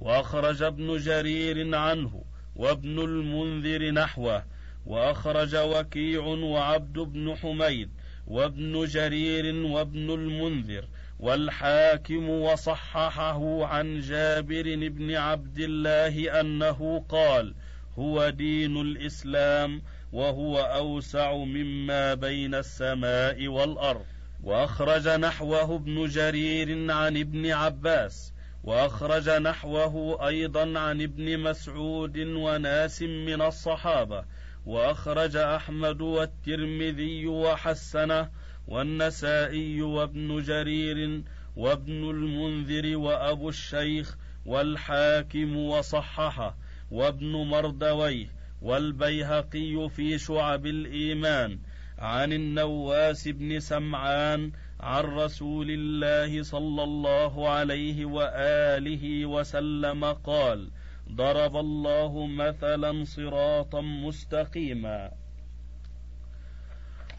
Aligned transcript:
وأخرج 0.00 0.62
ابن 0.62 0.96
جرير 0.96 1.76
عنه 1.76 2.24
وابن 2.56 2.98
المنذر 2.98 3.90
نحوه 3.90 4.44
وأخرج 4.86 5.56
وكيع 5.56 6.20
وعبد 6.26 6.98
بن 6.98 7.36
حميد 7.36 7.90
وابن 8.26 8.84
جرير 8.84 9.66
وابن 9.66 10.10
المنذر 10.10 10.88
والحاكم 11.18 12.28
وصححه 12.28 13.66
عن 13.66 14.00
جابر 14.00 14.88
بن 14.88 15.14
عبد 15.14 15.58
الله 15.58 16.40
أنه 16.40 17.04
قال 17.08 17.54
هو 17.98 18.30
دين 18.30 18.80
الإسلام 18.80 19.82
وهو 20.12 20.58
أوسع 20.58 21.34
مما 21.34 22.14
بين 22.14 22.54
السماء 22.54 23.48
والأرض 23.48 24.04
وأخرج 24.42 25.08
نحوه 25.08 25.76
ابن 25.76 26.06
جرير 26.06 26.92
عن 26.92 27.16
ابن 27.16 27.50
عباس 27.50 28.32
وأخرج 28.64 29.28
نحوه 29.28 30.26
أيضا 30.28 30.78
عن 30.78 31.02
ابن 31.02 31.38
مسعود 31.40 32.18
وناس 32.18 33.02
من 33.02 33.42
الصحابة 33.42 34.24
وأخرج 34.66 35.36
أحمد 35.36 36.00
والترمذي 36.00 37.26
وحسنه 37.26 38.30
والنسائي 38.68 39.82
وابن 39.82 40.42
جرير 40.42 41.22
وابن 41.56 42.10
المنذر 42.10 42.96
وأبو 42.96 43.48
الشيخ 43.48 44.16
والحاكم 44.46 45.56
وصححه 45.56 46.56
وابن 46.90 47.32
مردويه 47.32 48.26
والبيهقي 48.62 49.88
في 49.88 50.18
شعب 50.18 50.66
الإيمان. 50.66 51.58
عن 52.00 52.32
النواس 52.32 53.28
بن 53.28 53.60
سمعان 53.60 54.52
عن 54.80 55.04
رسول 55.04 55.66
الله 55.70 56.42
صلى 56.42 56.82
الله 56.82 57.48
عليه 57.48 58.04
وآله 58.04 59.26
وسلم 59.26 60.04
قال 60.04 60.70
ضرب 61.12 61.56
الله 61.56 62.26
مثلا 62.26 63.04
صراطا 63.04 63.80
مستقيما 63.80 65.10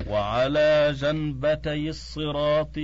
وعلى 0.08 0.94
جنبتي 0.98 1.90
الصراط 1.90 2.80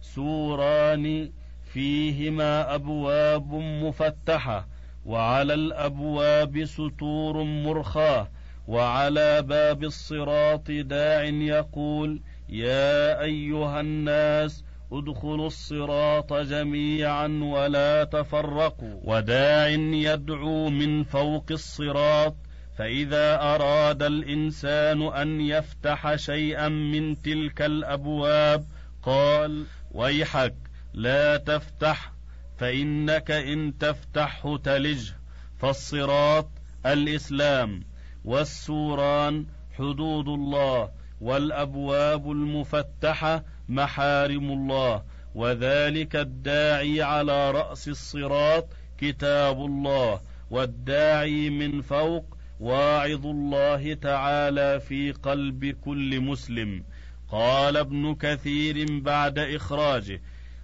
سوران 0.00 1.32
فيهما 1.72 2.74
أبواب 2.74 3.54
مفتحة 3.54 4.66
وعلى 5.06 5.54
الأبواب 5.54 6.64
ستور 6.64 7.42
مرخاة 7.42 8.28
وعلى 8.66 9.42
باب 9.42 9.84
الصراط 9.84 10.70
داع 10.70 11.22
يقول 11.24 12.20
يا 12.48 13.22
أيها 13.22 13.80
الناس 13.80 14.64
ادخلوا 14.92 15.46
الصراط 15.46 16.32
جميعا 16.32 17.26
ولا 17.42 18.04
تفرقوا. 18.04 19.00
وداع 19.04 19.68
يدعو 19.68 20.70
من 20.70 21.04
فوق 21.04 21.44
الصراط 21.50 22.36
فإذا 22.78 23.40
أراد 23.40 24.02
الإنسان 24.02 25.02
أن 25.02 25.40
يفتح 25.40 26.16
شيئا 26.16 26.68
من 26.68 27.22
تلك 27.22 27.62
الأبواب 27.62 28.64
قال 29.02 29.64
ويحك 29.90 30.54
لا 30.94 31.36
تفتح 31.36 32.12
فإنك 32.58 33.30
إن 33.30 33.78
تفتحه 33.78 34.56
تلج. 34.56 35.10
فالصراط 35.58 36.48
الإسلام. 36.86 37.95
والسوران 38.26 39.46
حدود 39.78 40.28
الله 40.28 40.90
والأبواب 41.20 42.30
المفتحة 42.30 43.44
محارم 43.68 44.50
الله 44.50 45.02
وذلك 45.34 46.16
الداعي 46.16 47.02
على 47.02 47.50
رأس 47.50 47.88
الصراط 47.88 48.68
كتاب 48.98 49.64
الله 49.64 50.20
والداعي 50.50 51.50
من 51.50 51.80
فوق 51.80 52.36
واعظ 52.60 53.26
الله 53.26 53.94
تعالى 53.94 54.80
في 54.80 55.12
قلب 55.12 55.76
كل 55.84 56.20
مسلم. 56.20 56.84
قال 57.28 57.76
ابن 57.76 58.14
كثير 58.14 59.00
بعد 59.00 59.38
إخراجه 59.38 60.20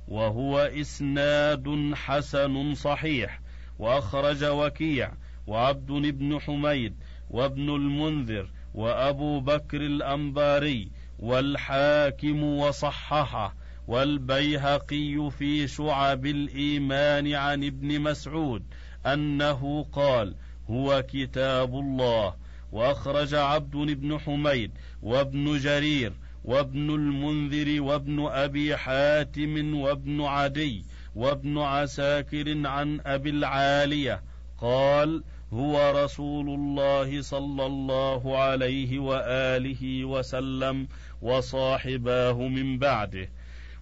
وهو 0.08 0.58
إسناد 0.58 1.90
حسن 1.94 2.74
صحيح 2.74 3.40
وأخرج 3.78 4.44
وكيع 4.44 5.12
وعبد 5.46 5.90
بن 5.90 6.40
حميد 6.40 6.94
وابن 7.32 7.70
المنذر 7.70 8.50
وأبو 8.74 9.40
بكر 9.40 9.80
الأنباري 9.80 10.88
والحاكم 11.18 12.42
وصححه 12.42 13.54
والبيهقي 13.88 15.30
في 15.30 15.68
شعب 15.68 16.26
الإيمان 16.26 17.34
عن 17.34 17.64
ابن 17.64 18.00
مسعود 18.00 18.62
أنه 19.06 19.86
قال 19.92 20.34
هو 20.70 21.04
كتاب 21.08 21.74
الله. 21.74 22.34
وأخرج 22.72 23.34
عبد 23.34 23.76
بن 23.76 24.18
حميد 24.18 24.70
وابن 25.02 25.58
جرير 25.58 26.12
وابن 26.44 26.90
المنذر 26.90 27.82
وابن 27.82 28.26
أبي 28.26 28.76
حاتم 28.76 29.74
وابن 29.74 30.20
عدي 30.20 30.84
وابن 31.14 31.58
عساكر 31.58 32.66
عن 32.66 33.00
أبي 33.06 33.30
العالية 33.30 34.22
قال 34.62 35.24
هو 35.52 36.04
رسول 36.04 36.48
الله 36.48 37.22
صلى 37.22 37.66
الله 37.66 38.38
عليه 38.38 38.98
وآله 38.98 40.04
وسلم 40.04 40.88
وصاحباه 41.22 42.32
من 42.32 42.78
بعده. 42.78 43.28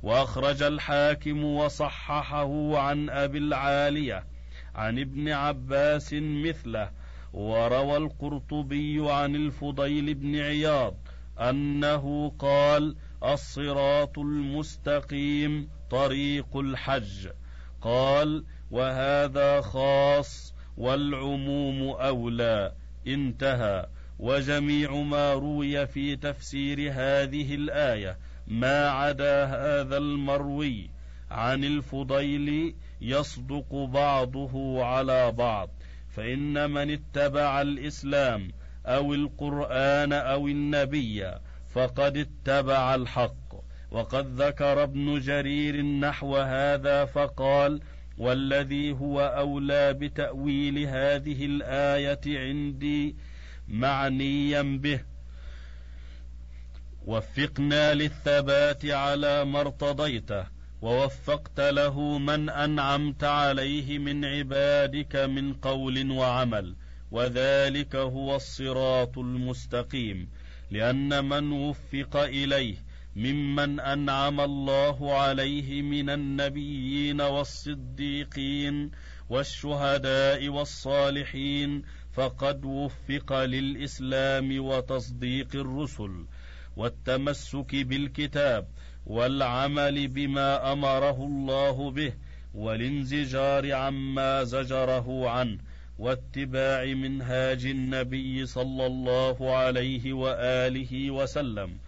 وأخرج 0.02 0.62
الحاكم 0.62 1.44
وصححه 1.44 2.78
عن 2.78 3.10
أبي 3.10 3.38
العالية 3.38 4.24
عن 4.74 4.98
ابن 4.98 5.28
عباس 5.28 6.14
مثله 6.14 6.90
وروى 7.32 7.96
القرطبي 7.96 9.10
عن 9.10 9.36
الفضيل 9.36 10.14
بن 10.14 10.36
عياض 10.36 10.94
أنه 11.38 12.32
قال 12.38 12.96
الصراط 13.24 14.18
المستقيم 14.18 15.68
طريق 15.90 16.56
الحج. 16.56 17.28
قال 17.82 18.44
وهذا 18.70 19.60
خاص 19.60 20.54
والعموم 20.80 21.88
أولى 21.88 22.72
انتهى. 23.06 23.86
وجميع 24.18 24.94
ما 24.94 25.32
روي 25.32 25.86
في 25.86 26.16
تفسير 26.16 26.78
هذه 26.92 27.54
الآية 27.54 28.18
ما 28.46 28.88
عدا 28.88 29.44
هذا 29.44 29.96
المروي 29.96 30.90
عن 31.30 31.64
الفضيل 31.64 32.74
يصدق 33.00 33.74
بعضه 33.74 34.84
على 34.84 35.32
بعض. 35.32 35.70
فإن 36.08 36.70
من 36.70 36.90
اتبع 36.90 37.60
الإسلام 37.60 38.52
أو 38.86 39.14
القرآن 39.14 40.12
أو 40.12 40.48
النبي 40.48 41.32
فقد 41.74 42.16
اتبع 42.16 42.94
الحق. 42.94 43.50
وقد 43.90 44.26
ذكر 44.42 44.82
ابن 44.82 45.18
جرير 45.18 45.82
نحو 45.82 46.36
هذا 46.36 47.04
فقال 47.04 47.80
والذي 48.20 48.92
هو 48.92 49.20
أولى 49.20 49.92
بتأويل 49.92 50.78
هذه 50.78 51.46
الآية 51.46 52.20
عندي 52.26 53.16
معنيا 53.68 54.62
به. 54.62 55.00
وفقنا 57.06 57.94
للثبات 57.94 58.84
على 58.86 59.44
ما 59.44 59.60
ارتضيته 59.60 60.44
ووفقت 60.82 61.60
له 61.60 62.18
من 62.18 62.48
أنعمت 62.48 63.24
عليه 63.24 63.98
من 63.98 64.24
عبادك 64.24 65.16
من 65.16 65.54
قول 65.54 66.10
وعمل 66.10 66.74
وذلك 67.10 67.96
هو 67.96 68.36
الصراط 68.36 69.18
المستقيم 69.18 70.28
لأن 70.70 71.24
من 71.24 71.52
وفق 71.52 72.16
إليه 72.16 72.76
ممن 73.16 73.80
أنعم 73.80 74.40
الله 74.40 75.14
عليه 75.14 75.82
من 75.82 76.10
النبيين 76.10 77.20
والصديقين 77.20 78.90
والشهداء 79.30 80.48
والصالحين 80.48 81.82
فقد 82.12 82.64
وفق 82.64 83.44
للإسلام 83.44 84.64
وتصديق 84.64 85.48
الرسل 85.54 86.26
والتمسك 86.76 87.76
بالكتاب 87.76 88.68
والعمل 89.06 90.08
بما 90.08 90.72
أمره 90.72 91.24
الله 91.24 91.90
به 91.90 92.12
والانزجار 92.54 93.72
عما 93.72 94.44
زجره 94.44 95.30
عنه 95.30 95.58
واتباع 95.98 96.84
منهاج 96.84 97.66
النبي 97.66 98.46
صلى 98.46 98.86
الله 98.86 99.56
عليه 99.56 100.12
وآله 100.12 101.10
وسلم. 101.10 101.78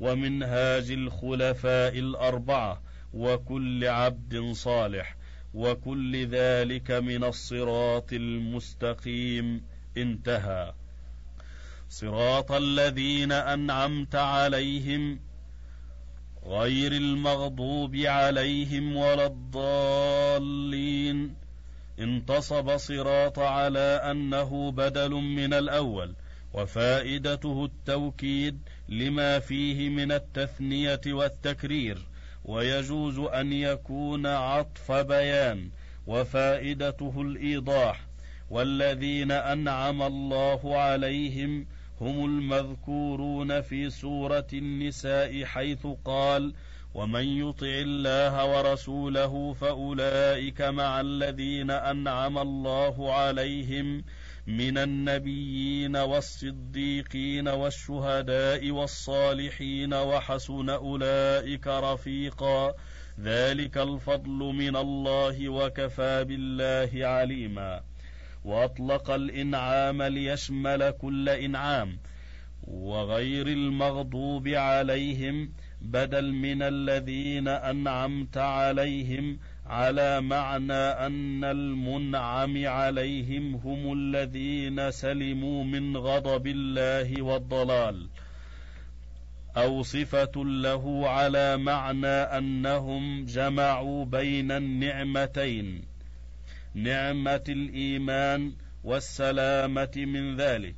ومنهاج 0.00 0.90
الخلفاء 0.90 1.98
الأربعة 1.98 2.82
وكل 3.14 3.84
عبد 3.84 4.52
صالح 4.52 5.16
وكل 5.54 6.26
ذلك 6.26 6.90
من 6.90 7.24
الصراط 7.24 8.12
المستقيم. 8.12 9.62
انتهى. 9.96 10.72
صراط 11.88 12.52
الذين 12.52 13.32
أنعمت 13.32 14.14
عليهم 14.14 15.20
غير 16.46 16.92
المغضوب 16.92 17.96
عليهم 17.96 18.96
ولا 18.96 19.26
الضالين. 20.06 20.70
انتصب 21.98 22.76
صراط 22.76 23.38
على 23.38 24.00
أنه 24.10 24.70
بدل 24.72 25.10
من 25.10 25.54
الأول. 25.54 26.14
وفائدته 26.52 27.64
التوكيد 27.64 28.58
لما 28.88 29.38
فيه 29.38 29.88
من 29.88 30.12
التثنية 30.12 31.00
والتكرير 31.06 31.98
ويجوز 32.44 33.18
أن 33.18 33.52
يكون 33.52 34.26
عطف 34.26 34.92
بيان 34.92 35.70
وفائدته 36.06 37.22
الإيضاح. 37.22 38.10
والذين 38.50 39.30
أنعم 39.32 40.02
الله 40.02 40.76
عليهم 40.78 41.66
هم 42.00 42.24
المذكورون 42.24 43.60
في 43.60 43.90
سورة 43.90 44.46
النساء 44.52 45.44
حيث 45.44 45.86
قال 46.04 46.54
ومن 46.94 47.24
يطع 47.24 47.66
الله 47.66 48.46
ورسوله 48.46 49.52
فأولئك 49.52 50.62
مع 50.62 51.00
الذين 51.00 51.70
أنعم 51.70 52.38
الله 52.38 53.14
عليهم 53.14 54.04
من 54.50 54.78
النبيين 54.78 55.96
والصديقين 55.96 57.48
والشهداء 57.48 58.70
والصالحين 58.70 59.94
وحسن 59.94 60.68
أولئك 60.70 61.66
رفيقا. 61.66 62.74
ذلك 63.20 63.78
الفضل 63.78 64.30
من 64.30 64.76
الله 64.76 65.48
وكفى 65.48 66.24
بالله 66.24 67.06
عليما. 67.06 67.82
وأطلق 68.44 69.10
الإنعام 69.10 70.02
ليشمل 70.02 70.90
كل 70.90 71.28
إنعام. 71.28 71.98
وغير 72.62 73.46
المغضوب 73.46 74.48
عليهم 74.48 75.52
بدل 75.80 76.32
من 76.32 76.62
الذين 76.62 77.48
أنعمت 77.48 78.38
عليهم 78.38 79.38
على 79.70 80.20
معنى 80.20 81.06
أن 81.06 81.44
المنعم 81.44 82.66
عليهم 82.66 83.54
هم 83.54 83.92
الذين 83.92 84.90
سلموا 84.90 85.64
من 85.64 85.96
غضب 85.96 86.46
الله 86.46 87.22
والضلال. 87.22 88.08
أو 89.56 89.82
صفة 89.82 90.44
له 90.44 91.08
على 91.08 91.56
معنى 91.56 92.06
أنهم 92.06 93.24
جمعوا 93.24 94.04
بين 94.04 94.52
النعمتين 94.52 95.82
نعمة 96.74 97.44
الإيمان 97.48 98.52
والسلامة 98.84 99.92
من 99.96 100.36
ذلك. 100.36 100.76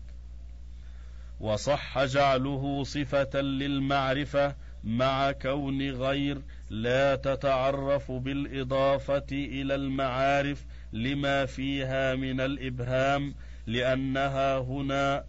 وصح 1.41 2.05
جعله 2.05 2.85
صفة 2.85 3.41
للمعرفة 3.41 4.55
مع 4.85 5.33
كون 5.33 5.91
غير 5.91 6.43
لا 6.73 7.17
تتعرف 7.17 8.13
بالإضافة 8.13 9.27
إلى 9.33 9.75
المعارف 9.75 10.65
لما 10.93 11.47
فيها 11.47 12.15
من 12.15 12.41
الإبهام 12.41 13.35
لأنها 13.67 14.59
هنا 14.59 15.25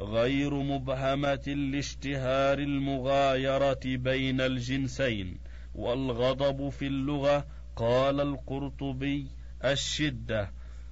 غير 0.00 0.54
مبهمة 0.54 1.44
لاشتهار 1.46 2.58
المغايرة 2.58 3.80
بين 3.84 4.40
الجنسين. 4.40 5.38
والغضب 5.74 6.68
في 6.68 6.86
اللغة 6.86 7.46
قال 7.76 8.20
القرطبي 8.20 9.26
الشدة 9.64 10.50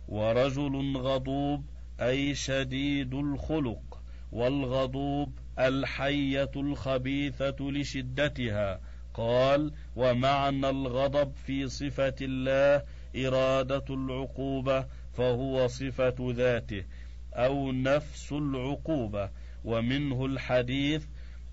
ورجل 0.08 0.96
غضوب 0.96 1.64
أي 2.00 2.34
شديد 2.34 3.14
الخلق 3.14 4.00
والغضوب 4.32 5.32
الحية 5.58 6.50
الخبيثة 6.56 7.56
لشدتها. 7.60 8.80
قال 9.14 9.72
ومعنى 9.96 10.70
الغضب 10.70 11.32
في 11.46 11.68
صفة 11.68 12.14
الله 12.20 12.82
إرادة 13.16 13.84
العقوبة 13.90 14.86
فهو 15.12 15.68
صفة 15.68 16.14
ذاته 16.20 16.84
أو 17.34 17.72
نفس 17.72 18.32
العقوبة. 18.32 19.30
ومنه 19.64 20.26
الحديث 20.26 21.04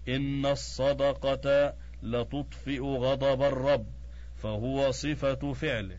إن 0.10 0.46
الصدقة 0.46 1.74
لتطفئ 2.04 2.82
غضب 2.82 3.42
الرب 3.42 3.86
فهو 4.44 4.92
صفة 4.92 5.54
فعله. 5.54 5.98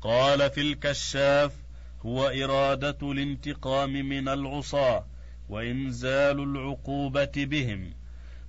قال 0.00 0.50
في 0.50 0.60
الكشاف 0.60 1.56
هو 2.02 2.28
إرادة 2.28 3.12
الانتقام 3.12 3.92
من 3.92 4.28
العصاة 4.28 5.06
وإنزال 5.48 6.40
العقوبة 6.40 7.32
بهم. 7.36 7.99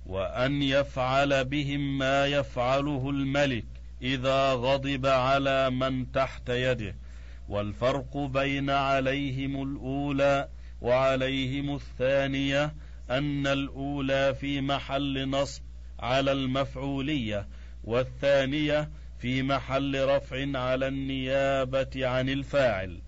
وأن 0.06 0.62
يفعل 0.62 1.44
بهم 1.44 1.98
ما 1.98 2.26
يفعله 2.26 3.10
الملك 3.10 3.64
إذا 4.02 4.52
غضب 4.52 5.06
على 5.06 5.70
من 5.70 6.12
تحت 6.12 6.48
يده. 6.48 6.94
والفرق 7.48 8.16
بين 8.16 8.70
عليهم 8.70 9.62
الأولى 9.62 10.48
وعليهم 10.80 11.74
الثانية 11.74 12.74
أن 13.10 13.46
الأولى 13.46 14.34
في 14.34 14.60
محل 14.60 15.28
نصب 15.30 15.62
على 16.00 16.32
المفعولية 16.32 17.46
والثانية 17.84 18.90
في 19.18 19.42
محل 19.42 20.04
رفع 20.08 20.58
على 20.58 20.88
النيابة 20.88 22.06
عن 22.08 22.28
الفاعل 22.28 22.98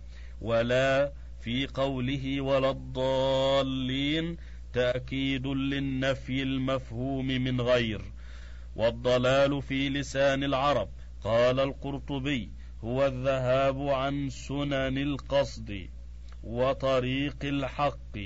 ولا 0.41 1.13
في 1.41 1.67
قوله 1.67 2.41
ولا 2.41 2.71
الضالين 2.71 4.37
تأكيد 4.75 5.47
للنفي 5.47 6.43
المفهوم 6.43 7.27
من 7.27 7.61
غير 7.61 8.03
والضلال 8.77 9.63
في 9.63 9.89
لسان 9.89 10.45
العرب. 10.45 10.89
قال 11.25 11.61
القرطبي 11.61 12.51
هو 12.85 13.07
الذهاب 13.07 13.89
عن 13.89 14.31
سنن 14.31 14.99
القصد 14.99 15.89
وطريق 16.45 17.37
الحق 17.45 18.19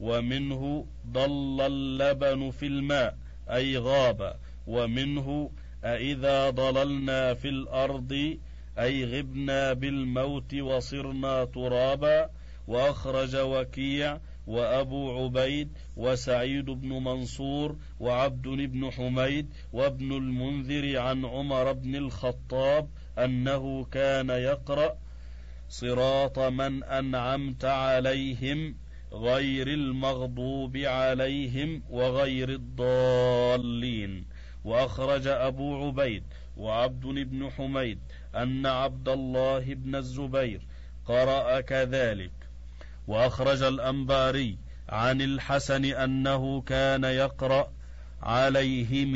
ومنه 0.00 0.86
ضل 1.06 1.60
اللبن 1.60 2.50
في 2.50 2.66
الماء 2.66 3.16
أي 3.50 3.78
غاب. 3.78 4.36
ومنه 4.66 5.50
أإذا 5.84 6.50
ضللنا 6.50 7.34
في 7.34 7.48
الأرض 7.48 8.38
أي 8.78 9.04
غبنا 9.04 9.72
بالموت 9.72 10.54
وصرنا 10.54 11.44
ترابا. 11.44 12.30
وأخرج 12.66 13.36
وكيع 13.36 14.18
وأبو 14.46 15.24
عبيد 15.24 15.68
وسعيد 15.96 16.64
بن 16.64 16.88
منصور 16.88 17.76
وعبد 18.00 18.48
بن 18.48 18.90
حميد 18.90 19.54
وابن 19.72 20.12
المنذر 20.12 20.98
عن 20.98 21.24
عمر 21.24 21.72
بن 21.72 21.96
الخطاب 21.96 22.88
أنه 23.18 23.84
كان 23.84 24.30
يقرأ 24.30 24.96
صراط 25.68 26.38
من 26.38 26.84
أنعمت 26.84 27.64
عليهم 27.64 28.76
غير 29.12 29.68
المغضوب 29.68 30.76
عليهم 30.76 31.82
وغير 31.90 32.48
الضالين. 32.48 34.24
وأخرج 34.64 35.26
أبو 35.26 35.86
عبيد 35.86 36.22
وعبد 36.56 37.06
بن 37.06 37.50
حميد 37.50 37.98
أن 38.34 38.66
عبد 38.66 39.08
الله 39.08 39.74
بن 39.74 39.94
الزبير 39.94 40.60
قرأ 41.06 41.60
كذلك. 41.60 42.39
وأخرج 43.06 43.62
الأنباري 43.62 44.58
عن 44.88 45.20
الحسن 45.20 45.84
أنه 45.84 46.60
كان 46.60 47.04
يقرأ 47.04 47.72
عليهم 48.22 49.14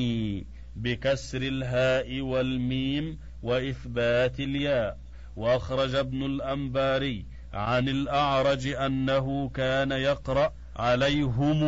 بكسر 0.76 1.42
الهاء 1.42 2.20
والميم 2.20 3.18
وإثبات 3.42 4.40
الياء. 4.40 4.98
وأخرج 5.36 5.94
ابن 5.94 6.22
الأنباري 6.22 7.26
عن 7.52 7.88
الأعرج 7.88 8.66
أنه 8.66 9.48
كان 9.48 9.92
يقرأ 9.92 10.52
عليهم 10.76 11.60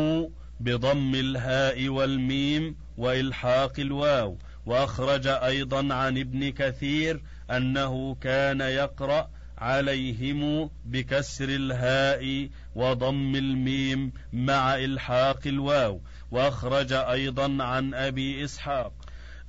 بضم 0.60 1.14
الهاء 1.14 1.88
والميم 1.88 2.76
وإلحاق 2.98 3.80
الواو. 3.80 4.36
وأخرج 4.66 5.26
أيضا 5.26 5.94
عن 5.94 6.18
ابن 6.18 6.50
كثير 6.50 7.22
أنه 7.50 8.14
كان 8.14 8.60
يقرأ 8.60 9.30
عليهم 9.58 10.70
بكسر 10.84 11.48
الهاء 11.48 12.48
وضم 12.74 13.36
الميم 13.36 14.12
مع 14.32 14.74
إلحاق 14.76 15.40
الواو. 15.46 16.00
وأخرج 16.30 16.92
أيضا 16.92 17.64
عن 17.64 17.94
أبي 17.94 18.44
إسحاق 18.44 18.92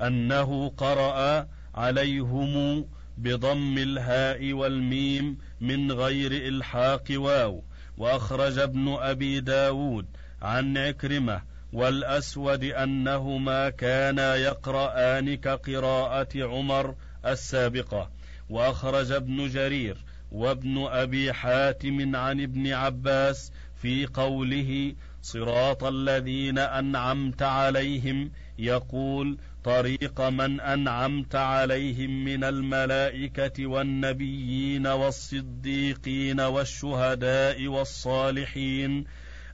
أنه 0.01 0.69
قرأ 0.69 1.47
عليهم 1.75 2.85
بضم 3.17 3.77
الهاء 3.77 4.53
والميم 4.53 5.37
من 5.61 5.91
غير 5.91 6.31
إلحاق 6.31 7.03
واو. 7.11 7.63
وأخرج 7.97 8.59
ابن 8.59 8.97
أبي 8.99 9.39
داود 9.39 10.05
عن 10.41 10.77
عكرمة 10.77 11.41
والأسود 11.73 12.63
أنهما 12.63 13.69
كانا 13.69 14.35
يقران 14.35 15.35
كقراءه 15.35 16.27
عمر 16.35 16.95
السابقة. 17.25 18.16
وأخرج 18.49 19.11
ابن 19.11 19.47
جرير 19.47 19.97
وابن 20.31 20.85
أبي 20.85 21.33
حاتم 21.33 22.15
عن 22.15 22.41
ابن 22.41 22.73
عباس 22.73 23.51
في 23.81 24.05
قوله 24.05 24.93
صراط 25.21 25.83
الذين 25.83 26.59
أنعمت 26.59 27.41
عليهم 27.41 28.31
يقول 28.59 29.37
طريق 29.63 30.21
من 30.21 30.59
أنعمت 30.59 31.35
عليهم 31.35 32.23
من 32.23 32.43
الملائكة 32.43 33.67
والنبيين 33.67 34.87
والصديقين 34.87 36.41
والشهداء 36.41 37.67
والصالحين 37.67 39.05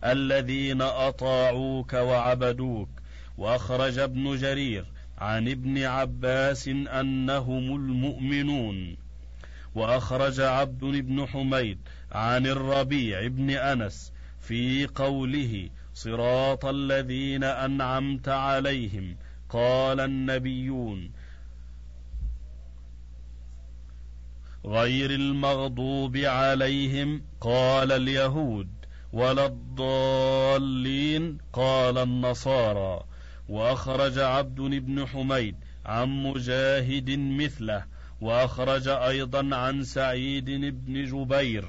الذين 0.03 0.81
أطاعوك 0.81 1.93
وعبدوك. 1.93 2.89
وأخرج 3.37 3.99
ابن 3.99 4.35
جرير 4.35 4.85
عن 5.23 5.47
ابن 5.47 5.83
عباس 5.83 6.67
أنهم 6.67 7.75
المؤمنون 7.75 8.97
وأخرج 9.75 10.39
عبد 10.39 10.83
بن 10.83 11.25
حميد 11.25 11.77
عن 12.11 12.47
الربيع 12.47 13.27
بن 13.27 13.49
أنس 13.49 14.13
في 14.39 14.85
قوله 14.85 15.69
صراط 15.93 16.65
الذين 16.65 17.43
أنعمت 17.43 18.29
عليهم 18.29 19.15
قال 19.49 19.99
النبيون. 19.99 21.11
غير 24.65 25.11
المغضوب 25.11 26.17
عليهم 26.17 27.21
قال 27.41 27.91
اليهود. 27.91 28.69
ولا 29.13 29.45
الضالين 29.45 31.37
قال 31.53 31.97
النصارى. 31.97 33.12
وأخرج 33.49 34.19
عبد 34.19 34.61
بن 34.61 35.07
حميد 35.07 35.55
عن 35.85 36.23
مجاهد 36.23 37.09
مثله 37.19 37.85
وأخرج 38.21 38.87
أيضا 38.87 39.55
عن 39.55 39.83
سعيد 39.83 40.45
بن 40.85 41.05
جبير 41.05 41.65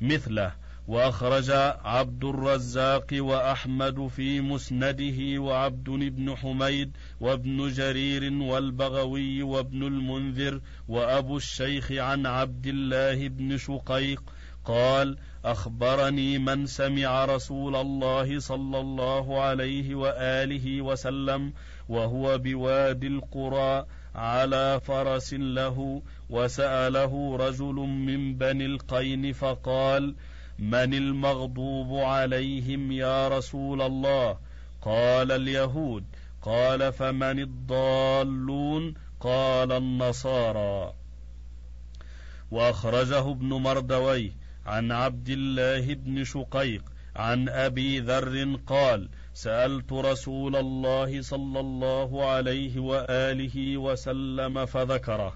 مثله 0.00 0.52
وأخرج 0.88 1.50
عبد 1.84 2.24
الرزاق 2.24 3.06
وأحمد 3.12 4.06
في 4.06 4.40
مسنده 4.40 5.42
وعبد 5.42 5.90
بن 5.90 6.36
حميد 6.36 6.96
وابن 7.20 7.68
جرير 7.68 8.32
والبغوي 8.32 9.42
وابن 9.42 9.82
المنذر 9.82 10.60
وأبو 10.88 11.36
الشيخ 11.36 11.92
عن 11.92 12.26
عبد 12.26 12.66
الله 12.66 13.28
بن 13.28 13.56
شقيق 13.56 14.22
قال 14.68 15.18
أخبرني 15.44 16.38
من 16.38 16.66
سمع 16.66 17.24
رسول 17.24 17.76
الله 17.76 18.38
صلى 18.38 18.80
الله 18.80 19.40
عليه 19.40 19.94
وآله 19.94 20.82
وسلم 20.82 21.52
وهو 21.88 22.38
بوادي 22.38 23.06
القرى 23.06 23.86
على 24.14 24.80
فرس 24.80 25.34
له 25.34 26.02
وسأله 26.30 27.36
رجل 27.36 27.74
من 27.74 28.34
بني 28.34 28.66
القين 28.66 29.32
فقال 29.32 30.14
من 30.58 30.94
المغضوب 30.94 32.00
عليهم 32.00 32.92
يا 32.92 33.28
رسول 33.28 33.82
الله؟ 33.82 34.38
قال 34.82 35.32
اليهود. 35.32 36.04
قال 36.42 36.92
فمن 36.92 37.38
الضالون؟ 37.38 38.94
قال 39.20 39.72
النصارى. 39.72 40.94
وأخرجه 42.50 43.30
ابن 43.30 43.48
مردويه. 43.48 44.47
عن 44.68 44.92
عبد 44.92 45.28
الله 45.28 45.94
بن 45.94 46.24
شقيق 46.24 46.82
عن 47.16 47.48
أبي 47.48 48.00
ذر 48.00 48.58
قال 48.66 49.08
سألت 49.34 49.92
رسول 49.92 50.56
الله 50.56 51.22
صلى 51.22 51.60
الله 51.60 52.24
عليه 52.30 52.78
وآله 52.78 53.76
وسلم 53.76 54.66
فذكره. 54.66 55.32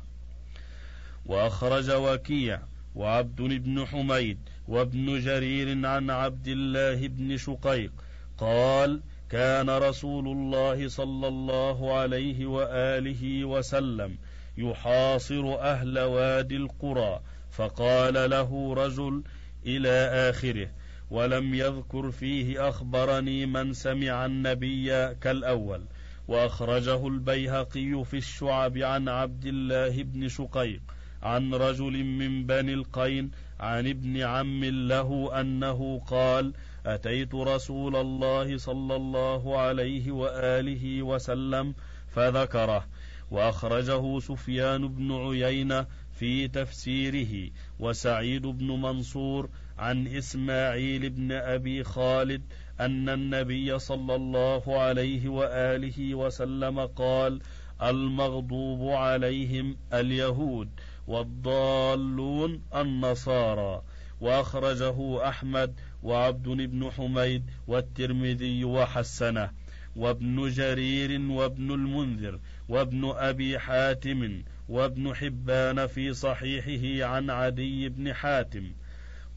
وأخرج 1.26 1.90
وكيع 1.90 2.60
وعبد 2.94 3.42
بن 3.42 3.86
حميد 3.86 4.38
وابن 4.68 5.20
جرير 5.20 5.86
عن 5.86 6.10
عبد 6.10 6.48
الله 6.48 7.08
بن 7.08 7.36
شقيق 7.36 7.92
قال 8.38 9.00
كان 9.30 9.70
رسول 9.70 10.28
الله 10.28 10.88
صلى 10.88 11.28
الله 11.28 11.94
عليه 11.98 12.46
وآله 12.46 13.44
وسلم 13.44 14.18
يحاصر 14.58 15.54
أهل 15.60 15.98
وادي 15.98 16.56
القرى 16.56 17.20
فقال 17.52 18.30
له 18.30 18.74
رجل 18.74 19.22
إلى 19.66 20.30
آخره 20.30 20.70
ولم 21.10 21.54
يذكر 21.54 22.10
فيه 22.10 22.68
أخبرني 22.68 23.46
من 23.46 23.72
سمع 23.72 24.26
النبي 24.26 25.14
كالأول. 25.14 25.84
وأخرجه 26.28 27.06
البيهقي 27.06 28.04
في 28.04 28.16
الشعب 28.16 28.78
عن 28.78 29.08
عبد 29.08 29.46
الله 29.46 30.02
بن 30.02 30.28
شقيق 30.28 30.80
عن 31.22 31.54
رجل 31.54 32.04
من 32.04 32.46
بني 32.46 32.74
القين 32.74 33.30
عن 33.60 33.86
ابن 33.86 34.20
عم 34.20 34.64
له 34.64 35.40
أنه 35.40 35.98
قال 36.06 36.52
أتيت 36.86 37.34
رسول 37.34 37.96
الله 37.96 38.56
صلى 38.56 38.96
الله 38.96 39.58
عليه 39.58 40.12
وآله 40.12 41.02
وسلم 41.02 41.74
فذكره 42.08 42.86
وأخرجه 43.30 44.18
سفيان 44.18 44.88
بن 44.88 45.12
عيينة 45.12 45.86
في 46.22 46.48
تفسيره 46.48 47.50
وسعيد 47.78 48.46
بن 48.46 48.66
منصور 48.66 49.50
عن 49.78 50.06
إسماعيل 50.06 51.10
بن 51.10 51.32
أبي 51.32 51.84
خالد 51.84 52.42
أن 52.80 53.08
النبي 53.08 53.78
صلى 53.78 54.14
الله 54.14 54.80
عليه 54.80 55.28
وآله 55.28 56.14
وسلم 56.14 56.80
قال 56.86 57.40
المغضوب 57.82 58.90
عليهم 58.90 59.76
اليهود 59.92 60.68
والضالون 61.06 62.62
النصارى. 62.74 63.82
وأخرجه 64.20 65.28
أحمد 65.28 65.74
وعبد 66.02 66.48
بن 66.48 66.90
حميد 66.90 67.42
والترمذي 67.66 68.64
وحسنه 68.64 69.50
وابن 69.96 70.48
جرير 70.48 71.20
وابن 71.20 71.70
المنذر 71.70 72.40
وابن 72.68 73.12
أبي 73.16 73.58
حاتم 73.58 74.42
وابن 74.68 75.14
حبان 75.14 75.86
في 75.86 76.14
صحيحه 76.14 77.08
عن 77.08 77.30
عدي 77.30 77.88
بن 77.88 78.14
حاتم 78.14 78.72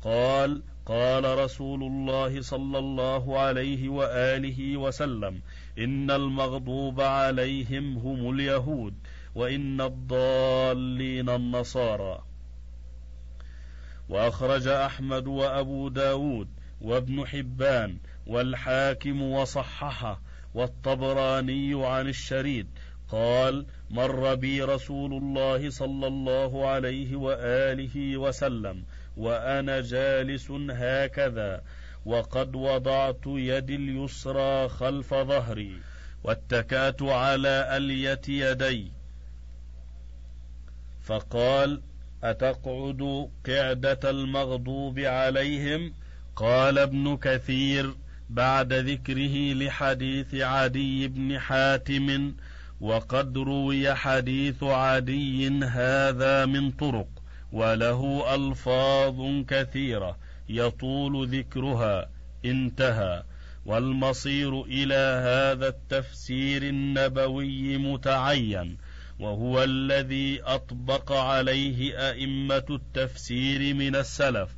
قال 0.01 0.61
قال 0.85 1.37
رسول 1.37 1.83
الله 1.83 2.41
صلى 2.41 2.79
الله 2.79 3.39
عليه 3.39 3.89
وآله 3.89 4.77
وسلم 4.77 5.41
إن 5.77 6.11
المغضوب 6.11 7.01
عليهم 7.01 7.97
هم 7.97 8.33
اليهود 8.33 8.93
وإن 9.35 9.81
الضالين 9.81 11.29
النصارى. 11.29 12.23
وأخرج 14.09 14.67
أحمد 14.67 15.27
وأبو 15.27 15.89
داود 15.89 16.47
وابن 16.81 17.27
حبان 17.27 17.97
والحاكم 18.27 19.21
وصححه 19.21 20.21
والطبراني 20.53 21.85
عن 21.87 22.07
الشريد 22.07 22.67
قال 23.09 23.65
مر 23.89 24.35
بي 24.35 24.61
رسول 24.63 25.13
الله 25.13 25.69
صلى 25.69 26.07
الله 26.07 26.67
عليه 26.67 27.15
وآله 27.15 28.17
وسلم 28.17 28.83
وأنا 29.17 29.81
جالس 29.81 30.51
هكذا 30.51 31.61
وقد 32.05 32.55
وضعت 32.55 33.21
يدي 33.25 33.75
اليسرى 33.75 34.69
خلف 34.69 35.13
ظهري 35.13 35.79
واتكأت 36.23 37.01
على 37.01 37.77
ألية 37.77 38.21
يدي. 38.27 38.91
فقال 41.01 41.81
أتقعد 42.23 43.29
قعدة 43.47 44.09
المغضوب 44.09 44.99
عليهم؟ 44.99 45.93
قال 46.35 46.77
ابن 46.79 47.17
كثير 47.17 47.95
بعد 48.29 48.73
ذكره 48.73 49.53
لحديث 49.53 50.35
عدي 50.35 51.07
بن 51.07 51.39
حاتم 51.39 52.35
وقد 52.81 53.37
روي 53.37 53.93
حديث 53.95 54.63
عدي 54.63 55.47
هذا 55.63 56.45
من 56.45 56.71
طرق 56.71 57.07
وله 57.51 58.35
ألفاظ 58.35 59.45
كثيرة 59.47 60.17
يطول 60.49 61.27
ذكرها 61.27 62.09
انتهى. 62.45 63.23
والمصير 63.65 64.61
إلى 64.61 65.21
هذا 65.23 65.67
التفسير 65.67 66.63
النبوي 66.63 67.77
متعين 67.77 68.77
وهو 69.19 69.63
الذي 69.63 70.41
أطبق 70.43 71.11
عليه 71.11 72.09
أئمة 72.09 72.65
التفسير 72.69 73.73
من 73.73 73.95
السلف. 73.95 74.49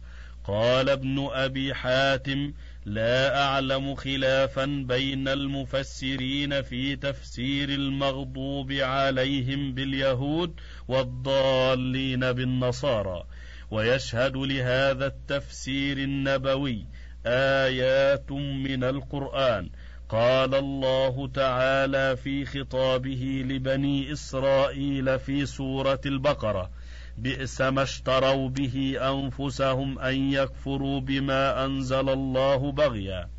قال 0.43 0.89
ابن 0.89 1.29
أبي 1.31 1.73
حاتم 1.73 2.53
لا 2.87 3.43
أعلم 3.43 3.95
خلافا 3.95 4.65
بين 4.65 5.27
المفسرين 5.27 6.61
في 6.61 6.95
تفسير 6.95 7.69
المغضوب 7.69 8.71
عليهم 8.71 9.73
باليهود 9.73 10.53
والضالين 10.87 12.19
بالنصارى 12.19 13.23
ويشهد 13.71 14.37
لهذا 14.37 15.05
التفسير 15.05 15.97
النبوي 15.97 16.85
آيات 17.25 18.31
من 18.31 18.83
القرآن. 18.83 19.69
قال 20.09 20.55
الله 20.55 21.27
تعالى 21.27 22.17
في 22.17 22.45
خطابه 22.45 23.43
لبني 23.45 24.11
إسرائيل 24.13 25.19
في 25.19 25.45
سورة 25.45 26.01
البقرة 26.05 26.69
بئس 27.17 27.61
ما 27.61 27.83
اشتروا 27.83 28.49
به 28.49 28.95
أنفسهم 29.01 29.99
أن 29.99 30.31
يكفروا 30.31 30.99
بما 30.99 31.65
أنزل 31.65 32.09
الله 32.09 32.71
بغيا. 32.71 33.29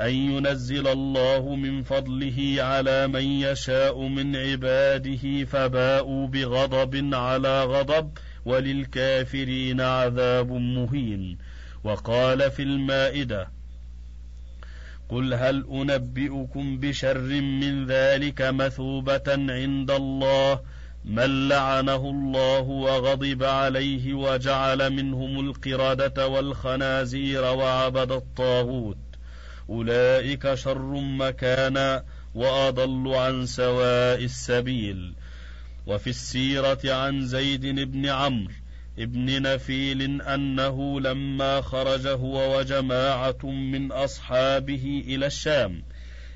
أن 0.00 0.14
ينزل 0.14 0.88
الله 0.88 1.54
من 1.56 1.82
فضله 1.82 2.56
على 2.58 3.08
من 3.08 3.24
يشاء 3.24 4.08
من 4.08 4.36
عباده 4.36 5.44
فباءوا 5.44 6.26
بغضب 6.26 7.14
على 7.14 7.64
غضب 7.64 8.10
وللكافرين 8.44 9.80
عذاب 9.80 10.52
مهين. 10.52 11.38
وقال 11.84 12.50
في 12.50 12.62
المائدة 12.62 13.48
قل 15.08 15.34
هل 15.34 15.66
أنبئكم 15.72 16.78
بشر 16.78 17.18
من 17.40 17.86
ذلك 17.86 18.42
مثوبة 18.42 19.22
عند 19.28 19.90
الله 19.90 20.60
من 21.04 21.48
لعنه 21.48 22.10
الله 22.10 22.60
وغضب 22.60 23.44
عليه 23.44 24.14
وجعل 24.14 24.90
منهم 24.90 25.48
القردة 25.48 26.28
والخنازير 26.28 27.44
وعبد 27.44 28.12
الطاغوت. 28.12 28.98
أولئك 29.68 30.54
شر 30.54 31.00
مكانا 31.00 32.04
وأضل 32.34 33.14
عن 33.14 33.46
سواء 33.46 34.24
السبيل. 34.24 35.14
وفي 35.86 36.10
السيرة 36.10 36.80
عن 36.84 37.26
زيد 37.26 37.66
بن 37.66 38.06
عمرو 38.06 38.52
ابن 38.98 39.42
نفيل 39.42 40.22
أنه 40.22 41.00
لما 41.00 41.60
خرج 41.60 42.06
هو 42.06 42.58
وجماعة 42.58 43.46
من 43.46 43.92
أصحابه 43.92 45.04
إلى 45.06 45.26
الشام 45.26 45.82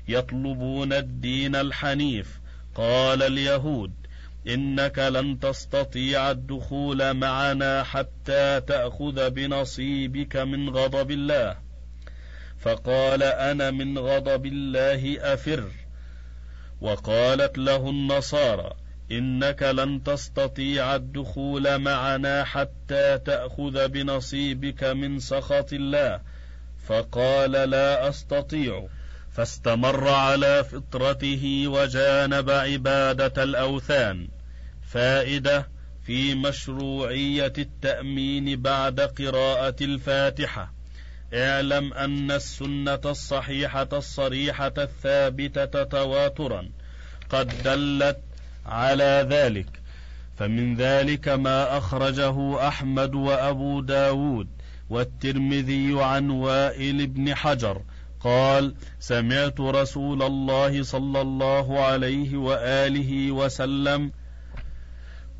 يطلبون 0.07 0.93
الدين 0.93 1.55
الحنيف. 1.55 2.39
قال 2.75 3.23
اليهود 3.23 4.06
إنك 4.47 4.99
لن 4.99 5.39
تستطيع 5.39 6.31
الدخول 6.31 7.13
معنا 7.13 7.83
حتى 7.83 8.61
تأخذ 8.61 9.29
بنصيبك 9.29 10.35
من 10.35 10.69
غضب 10.69 11.11
الله. 11.11 11.57
فقال 12.59 13.23
أنا 13.23 13.71
من 13.71 13.97
غضب 13.97 14.45
الله 14.45 15.33
أفر. 15.33 15.63
وقالت 16.81 17.57
له 17.57 17.89
النصارى 17.89 18.73
إنك 19.11 19.63
لن 19.63 20.03
تستطيع 20.03 20.95
الدخول 20.95 21.77
معنا 21.77 22.43
حتى 22.43 23.17
تأخذ 23.17 23.87
بنصيبك 23.87 24.83
من 24.83 25.19
سخط 25.19 25.73
الله. 25.73 26.21
فقال 26.87 27.51
لا 27.51 28.09
أستطيع. 28.09 28.87
فاستمر 29.31 30.09
على 30.09 30.63
فطرته 30.63 31.63
وجانب 31.67 32.49
عبادة 32.49 33.43
الأوثان. 33.43 34.36
فائدة 34.87 35.67
في 36.05 36.35
مشروعية 36.35 37.53
التأمين 37.57 38.61
بعد 38.61 38.99
قراءة 38.99 39.75
الفاتحة. 39.81 40.73
اعلم 41.33 41.93
أن 41.93 42.31
السنة 42.31 43.01
الصحيحة 43.05 43.89
الصريحة 43.93 44.73
الثابتة 44.77 45.83
تواترا. 45.83 46.69
قد 47.29 47.63
دلت 47.63 48.19
على 48.65 49.27
ذلك. 49.29 49.67
فمن 50.37 50.75
ذلك 50.75 51.27
ما 51.27 51.77
أخرجه 51.77 52.67
أحمد 52.67 53.15
وأبو 53.15 53.81
داود 53.81 54.47
والترمذي 54.89 56.03
عن 56.03 56.29
وائل 56.29 57.07
بن 57.07 57.35
حجر. 57.35 57.81
قال 58.19 58.75
سمعت 58.99 59.59
رسول 59.59 60.23
الله 60.23 60.83
صلى 60.83 61.21
الله 61.21 61.79
عليه 61.79 62.37
وآله 62.37 63.31
وسلم 63.31 64.11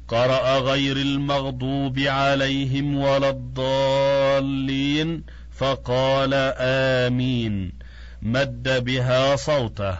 قرأ 0.08 0.60
غير 0.60 0.98
المغضوب 0.98 2.00
عليهم 2.00 2.98
ولا 2.98 3.30
الضالين 3.30 5.24
فقال 5.52 6.34
آمين. 6.58 7.74
مد 8.22 8.84
بها 8.84 9.36
صوته 9.36 9.98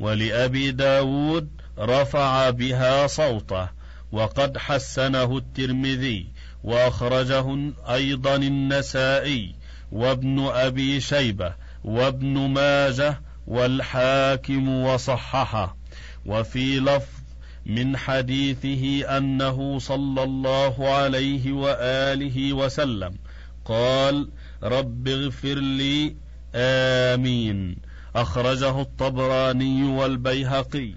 ولأبي 0.00 0.70
داود 0.70 1.50
رفع 1.78 2.50
بها 2.50 3.06
صوته 3.06 3.68
وقد 4.12 4.58
حسنه 4.58 5.36
الترمذي 5.38 6.26
وأخرجه 6.64 7.72
أيضا 7.88 8.36
النسائي 8.36 9.54
وابن 9.92 10.46
أبي 10.46 11.00
شيبة 11.00 11.54
وابن 11.84 12.38
ماجه 12.38 13.20
والحاكم 13.46 14.68
وصححه. 14.68 15.76
وفي 16.26 16.80
لفظ 16.80 17.23
من 17.66 17.96
حديثه 17.96 19.16
أنه 19.16 19.78
صلى 19.78 20.22
الله 20.22 20.88
عليه 20.88 21.52
وآله 21.52 22.52
وسلم 22.52 23.14
قال 23.64 24.28
رب 24.62 25.08
اغفر 25.08 25.54
لي 25.54 26.16
آمين. 26.54 27.76
أخرجه 28.16 28.80
الطبراني 28.80 29.84
والبيهقي. 29.84 30.94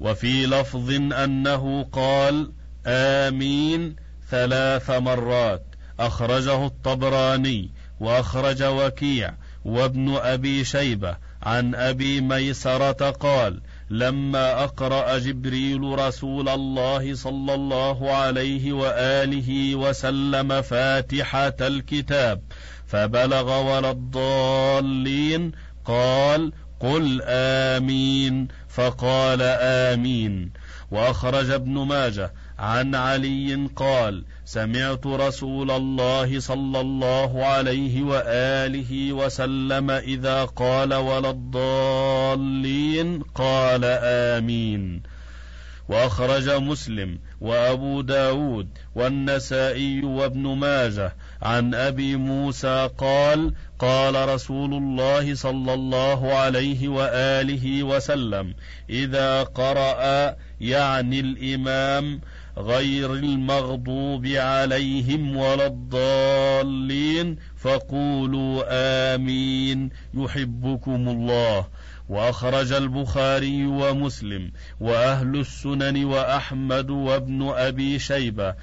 وفي 0.00 0.46
لفظ 0.46 0.90
أنه 1.12 1.82
قال 1.92 2.52
آمين 2.86 3.96
ثلاث 4.30 4.90
مرات. 4.90 5.64
أخرجه 6.00 6.66
الطبراني 6.66 7.70
وأخرج 8.00 8.62
وكيع. 8.62 9.34
وابن 9.64 10.16
أبي 10.16 10.64
شيبة 10.64 11.16
عن 11.42 11.74
أبي 11.74 12.20
ميسرة 12.20 13.10
قال 13.10 13.60
لما 13.90 14.64
أقرأ 14.64 15.18
جبريل 15.18 15.80
رسول 15.80 16.48
الله 16.48 17.14
صلى 17.14 17.54
الله 17.54 18.10
عليه 18.10 18.72
وآله 18.72 19.74
وسلم 19.74 20.62
فاتحة 20.62 21.56
الكتاب 21.60 22.42
فبلغ 22.86 23.76
ولا 23.76 23.90
الضالين 23.90 25.52
قال 25.84 26.52
قل 26.80 27.20
آمين. 27.24 28.48
فقال 28.68 29.42
آمين. 29.42 30.52
وأخرج 30.90 31.50
ابن 31.50 31.72
ماجه 31.72 32.32
عن 32.58 32.94
علي 32.94 33.68
قال 33.76 34.24
سمعت 34.44 35.06
رسول 35.06 35.70
الله 35.70 36.40
صلى 36.40 36.80
الله 36.80 37.44
عليه 37.44 38.02
وآله 38.02 39.12
وسلم 39.12 39.90
إذا 39.90 40.44
قال 40.44 40.94
ولا 40.94 41.30
الضالين? 41.30 43.22
قال 43.22 43.84
آمين. 44.02 45.02
وأخرج 45.88 46.50
مسلم 46.50 47.18
وأبو 47.40 48.00
داود 48.00 48.68
والنسائي 48.94 50.02
وابن 50.04 50.42
ماجه 50.42 51.14
عن 51.42 51.74
أبي 51.74 52.16
موسى 52.16 52.90
قال 52.98 53.54
قال 53.78 54.28
رسول 54.28 54.74
الله 54.74 55.34
صلى 55.34 55.74
الله 55.74 56.32
عليه 56.34 56.88
وآله 56.88 57.82
وسلم 57.82 58.54
إذا 58.90 59.42
قرأ 59.42 60.36
يعني 60.60 61.20
الإمام 61.20 62.20
غير 62.58 63.12
المغضوب 63.12 64.26
عليهم 64.26 65.36
ولا 65.36 65.66
الضالين 65.66 67.36
فقولوا 67.56 68.64
آمين. 69.14 69.90
يحبكم 70.14 71.08
الله. 71.08 71.66
وأخرج 72.08 72.72
البخاري 72.72 73.66
ومسلم 73.66 74.50
وأهل 74.80 75.40
السنن 75.40 76.04
وأحمد 76.04 76.90
وابن 76.90 77.48
أبي 77.48 77.98
شيبة 77.98 78.54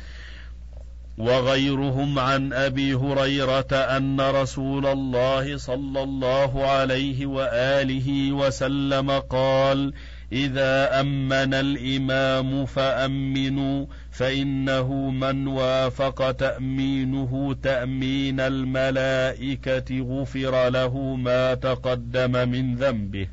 وغيرهم 1.17 2.19
عن 2.19 2.53
أبي 2.53 2.93
هريرة 2.93 3.73
أن 3.73 4.21
رسول 4.21 4.85
الله 4.85 5.57
صلى 5.57 6.03
الله 6.03 6.65
عليه 6.65 7.25
وآله 7.25 8.31
وسلم 8.31 9.11
قال 9.11 9.93
إذا 10.31 10.99
امن 10.99 11.53
الإمام 11.53 12.65
فأمنوا 12.65 13.85
فإنه 14.11 15.09
من 15.09 15.47
وافق 15.47 16.31
تأمينه 16.31 17.55
تأمين 17.63 18.39
الملائكة 18.39 19.99
غفر 19.99 20.69
له 20.69 21.15
ما 21.15 21.53
تقدم 21.53 22.49
من 22.49 22.75
ذنبه. 22.75 23.27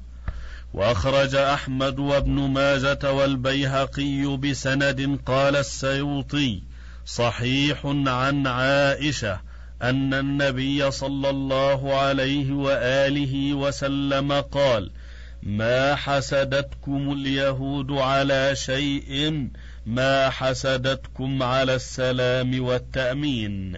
وأخرج 0.74 1.35
أحمد 1.35 1.98
وابن 1.98 2.33
ماجة 2.33 3.12
والبيهقي 3.12 4.37
بسند 4.37 5.18
قال 5.26 5.57
السيوطي 5.57 6.62
صحيح 7.07 7.87
عن 8.07 8.46
عائشة 8.46 9.40
أن 9.83 10.14
النبي 10.14 10.90
صلى 10.90 11.31
الله 11.31 11.94
عليه 11.94 12.52
وآله 12.52 13.55
وسلم 13.55 14.33
قال 14.33 14.90
ما 15.42 15.94
حسدتكم 15.94 17.12
اليهود 17.12 17.92
على 17.92 18.57
شيء؟ 18.57 19.48
ما 19.87 20.31
حسدتكم 20.31 21.42
على 21.42 21.74
السلام 21.74 22.64
والتأمين؟ 22.64 23.76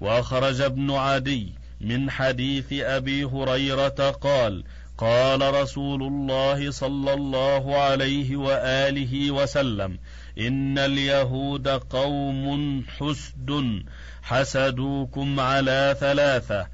وأخرج 0.00 0.60
ابن 0.60 0.90
عدي 0.90 1.52
من 1.80 2.10
حديث 2.10 2.72
أبي 2.72 3.24
هريرة 3.24 4.10
قال 4.10 4.64
قال 4.98 5.54
رسول 5.54 6.02
الله 6.02 6.70
صلى 6.70 7.14
الله 7.14 7.78
عليه 7.78 8.36
وآله 8.36 9.30
وسلم 9.30 9.98
إن 10.38 10.78
اليهود 10.78 11.68
قوم 11.68 12.84
حسد 12.98 13.82
حسدوكم 14.22 15.40
على 15.40 15.96
ثلاثة 16.00 16.66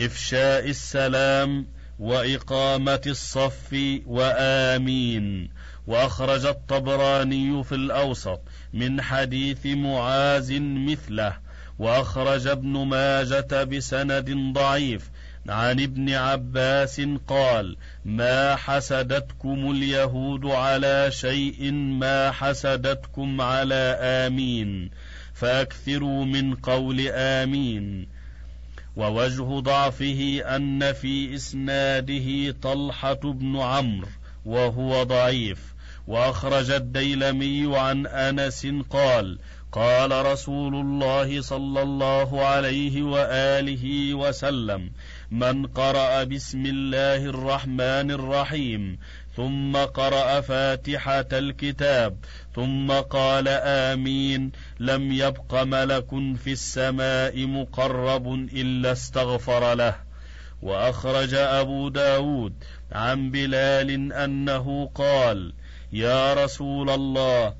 إفشاء 0.00 0.68
السلام 0.68 1.66
وإقامة 2.02 3.00
الصف 3.06 3.76
وآمين. 4.06 5.50
وأخرج 5.86 6.46
الطبراني 6.46 7.64
في 7.64 7.74
الأوسط 7.74 8.40
من 8.72 9.02
حديث 9.02 9.66
معاذ 9.66 10.60
مثله. 10.60 11.36
وأخرج 11.78 12.46
ابن 12.46 12.86
ماجة 12.86 13.64
بسند 13.64 14.52
ضعيف. 14.54 15.10
عن 15.48 15.80
ابن 15.80 16.10
عباس 16.10 17.00
قال 17.28 17.76
ما 18.04 18.56
حسدتكم 18.56 19.70
اليهود 19.70 20.46
على 20.46 21.10
شيء 21.10 21.72
ما 21.72 22.30
حسدتكم 22.30 23.40
على 23.40 23.98
آمين. 24.00 24.90
فأكثروا 25.34 26.24
من 26.24 26.54
قول 26.54 27.08
آمين. 27.08 28.08
ووجه 28.96 29.60
ضعفه 29.60 30.42
أن 30.56 30.92
في 30.92 31.34
إسناده 31.34 32.52
طلحة 32.62 33.14
بن 33.14 33.56
عمرو 33.56 34.08
وهو 34.44 35.02
ضعيف. 35.02 35.72
وأخرج 36.06 36.70
الديلمي 36.70 37.78
عن 37.78 38.06
أنس 38.06 38.66
قال 38.90 39.38
قال 39.72 40.26
رسول 40.26 40.74
الله 40.74 41.40
صلى 41.40 41.82
الله 41.82 42.44
عليه 42.44 43.02
وآله 43.02 44.14
وسلم 44.14 44.90
من 45.30 45.66
قرأ 45.66 46.24
بسم 46.24 46.66
الله 46.66 47.16
الرحمن 47.16 48.10
الرحيم 48.10 48.98
ثم 49.36 49.76
قرأ 49.76 50.40
فاتحة 50.40 51.26
الكتاب 51.32 52.16
ثم 52.54 52.90
قال 52.92 53.48
آمين 53.48 54.52
لم 54.80 55.12
يبق 55.12 55.62
ملك 55.62 56.08
في 56.44 56.52
السماء 56.52 57.46
مقرب 57.46 58.34
إلا 58.34 58.92
استغفر 58.92 59.74
له. 59.74 59.96
وأخرج 60.62 61.34
أبو 61.34 61.88
داود 61.88 62.54
عن 62.92 63.30
بلال 63.30 64.12
أنه 64.12 64.90
قال 64.94 65.52
يا 65.92 66.34
رسول 66.34 66.90
الله 66.90 67.54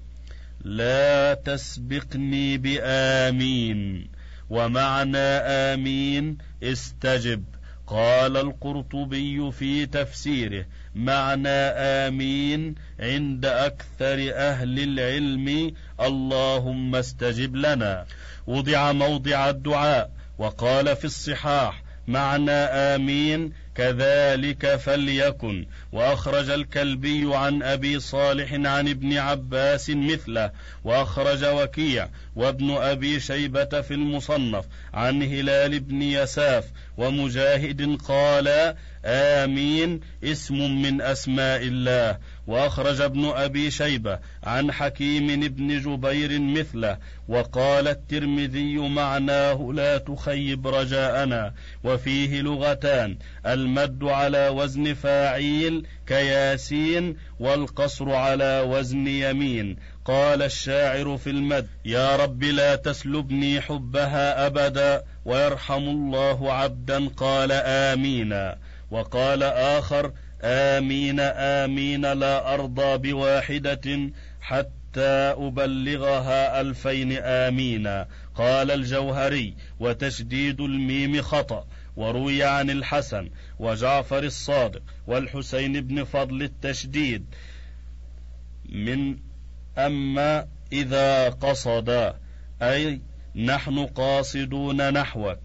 لا 0.65 1.35
تسبقني 1.35 2.59
بآمين 2.59 4.09
ومعنى 4.51 5.19
آمين 5.19 6.39
استجب. 6.63 7.45
قال 7.93 8.37
القرطبي 8.37 9.53
في 9.53 9.87
تفسيره 9.87 10.65
معنى 10.95 11.59
آمين 12.09 12.75
عند 13.01 13.47
أكثر 13.47 14.33
أهل 14.35 14.79
العلم 14.79 15.75
اللهم 16.01 16.97
استجب 16.97 17.57
لنا. 17.57 18.07
وضع 18.47 18.93
موضع 18.93 19.51
الدعاء 19.51 20.11
وقال 20.39 20.97
في 20.97 21.05
الصحاح 21.05 21.83
معنى 22.09 22.51
آمين 22.51 23.53
كذلك 23.75 24.77
فليكن. 24.77 25.67
وأخرج 25.93 26.51
الكلبي 26.51 27.37
عن 27.37 27.63
أبي 27.63 28.01
صالح 28.01 28.53
عن 28.53 28.89
ابن 28.89 29.19
عباس 29.19 29.91
مثله. 29.91 30.51
وأخرج 30.85 31.45
وكيع 31.45 32.09
وابن 32.37 32.71
أبي 32.71 33.21
شيبة 33.21 33.81
في 33.81 33.95
المصنف 33.95 34.65
عن 34.95 35.23
هلال 35.23 35.81
بن 35.81 36.03
يساف. 36.03 36.65
ومجاهد 36.97 37.99
قال 38.09 38.75
آمين 39.05 40.01
اسم 40.25 40.83
من 40.83 41.01
أسماء 41.01 41.63
الله. 41.63 42.19
وأخرج 42.47 43.01
ابن 43.01 43.25
أبي 43.25 43.71
شيبة 43.71 44.19
عن 44.45 44.73
حكيم 44.73 45.41
بن 45.41 45.81
جبير 45.81 46.41
مثله 46.41 46.99
وقال 47.29 47.89
الترمذي 47.89 48.79
معناه 48.79 49.71
لا 49.75 49.99
تخيب 49.99 50.67
رجاءنا 50.67 51.55
وفيه 51.85 52.41
لغتان 52.41 53.17
المد 53.47 54.05
على 54.05 54.49
وزن 54.49 54.95
فاعيل 54.95 55.87
كياسين 56.07 57.17
والقصر 57.41 58.11
على 58.15 58.61
وزن 58.61 59.07
يمين. 59.07 59.77
قال 60.05 60.43
الشاعر 60.43 61.17
في 61.17 61.31
المد 61.31 61.67
يا 61.85 62.17
رب 62.17 62.43
لا 62.43 62.77
تسلبني 62.77 63.61
حبها 63.61 64.47
أبدا 64.47 65.03
ويرحم 65.25 65.83
الله 65.83 66.53
عبدا 66.53 67.09
قال 67.09 67.53
امينا 67.53 68.57
وقال 68.91 69.43
آخر 69.43 70.13
آمين 70.45 71.21
آمين 71.21 72.13
لا 72.13 72.55
ارضى 72.55 73.13
بواحدة 73.13 74.11
حتى 74.41 75.35
أبلغها 75.39 76.61
ألفين 76.61 77.13
امينا 77.13 78.09
قال 78.35 78.71
الجوهري 78.71 79.55
وتشديد 79.81 80.61
الميم 80.61 81.23
خطأ 81.23 81.67
وروي 81.97 82.45
عن 82.45 82.71
الحسن 82.71 83.31
وجعفر 83.59 84.25
الصادق 84.25 84.83
والحسين 85.07 85.81
بن 85.81 86.05
فضل 86.05 86.43
التشديد. 86.43 87.27
من 88.69 89.17
أما 89.79 90.49
إذا 90.73 91.29
قصد 91.29 92.15
أي 92.63 93.01
نحن 93.37 93.87
قاصدون 93.87 94.93
نحوك. 94.93 95.39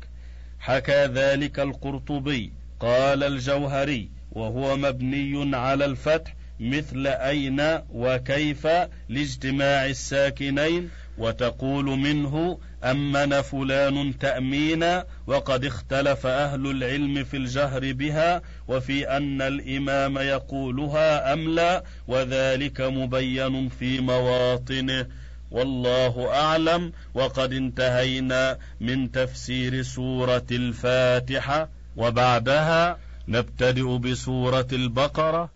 حكى 0.60 1.05
ذلك 1.05 1.60
القرطبي. 1.60 2.53
قال 2.79 3.23
الجوهري 3.23 4.16
وهو 4.38 4.78
مبني 4.78 5.56
على 5.56 5.86
الفتح 5.86 6.36
مثل 6.60 7.08
أين 7.08 7.80
وكيف 7.93 8.67
لاجتماع 9.10 9.86
الساكنين 9.86 10.89
وتقول 11.17 11.86
منه 11.86 12.60
أمن 12.84 13.41
فلان 13.41 14.17
تأمينا 14.17 15.06
وقد 15.28 15.65
اختلف 15.65 16.26
أهل 16.26 16.71
العلم 16.71 17.23
في 17.23 17.38
الجهر 17.38 17.93
بها 17.93 18.41
وفي 18.67 19.10
أن 19.10 19.41
الإمام 19.41 20.17
يقولها 20.17 21.34
أم 21.34 21.56
لا 21.56 21.84
وذلك 22.08 22.82
مبين 22.82 23.69
في 23.69 24.00
مواطنه. 24.00 25.06
والله 25.52 26.30
أعلم 26.34 26.91
وقد 27.13 27.54
انتهينا 27.54 28.58
من 28.80 29.12
تفسير 29.12 29.82
سورة 29.82 30.45
الفاتحة 30.52 31.69
وبعدها 31.97 32.97
نبتدئ 33.27 33.97
بسورة 33.97 34.67
البقرة 34.73 35.49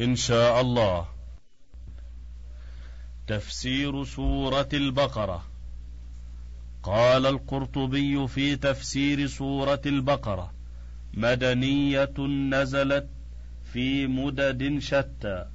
إن 0.00 0.16
شاء 0.16 0.60
الله. 0.60 1.06
تفسير 3.26 4.04
سورة 4.04 4.68
البقرة. 4.72 5.44
قال 6.82 7.26
القرطبي 7.26 8.28
في 8.28 8.56
تفسير 8.56 9.26
سورة 9.26 9.80
البقرة 9.86 10.52
مدنية 11.14 12.18
نزلت 12.50 13.08
في 13.72 14.06
مدد 14.06 14.78
شتى 14.78 15.46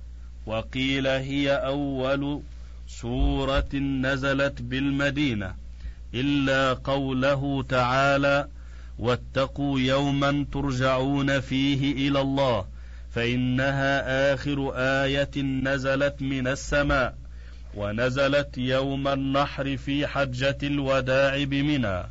وقيل 0.45 1.07
هي 1.07 1.51
أول 1.51 2.41
سورة 2.87 3.75
نزلت 3.75 4.61
بالمدينة 4.61 5.55
إلا 6.13 6.73
قوله 6.73 7.63
تعالى 7.69 8.47
واتقوا 8.99 9.79
يوما 9.79 10.45
ترجعون 10.51 11.39
فيه 11.39 12.08
إلى 12.08 12.21
الله 12.21 12.65
فإنها 13.12 14.34
آخر 14.34 14.71
آية 14.75 15.41
نزلت 15.41 16.21
من 16.21 16.47
السماء 16.47 17.15
ونزلت 17.75 18.58
يوم 18.58 19.08
النحر 19.08 19.77
في 19.77 20.08
حجة 20.08 20.58
الوداع 20.63 21.43
بمنى 21.43 22.03